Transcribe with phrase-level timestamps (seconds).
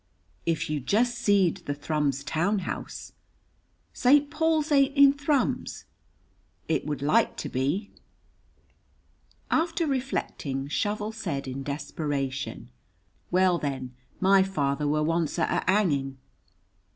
[0.47, 3.13] "If you jest seed the Thrums town house!"
[3.93, 4.31] "St.
[4.31, 5.85] Paul's ain't in Thrums."
[6.67, 7.91] "It would like to be."
[9.51, 12.71] After reflecting, Shovel said in desperation,
[13.29, 16.17] "Well, then, my father were once at a hanging."